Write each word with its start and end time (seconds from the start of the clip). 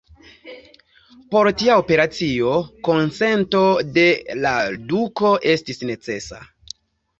Por 1.35 1.49
tia 1.59 1.75
operacio, 1.81 2.55
konsento 2.89 3.63
de 3.99 4.07
la 4.47 4.57
duko 4.95 5.35
estis 5.55 5.83
necesa. 5.95 6.45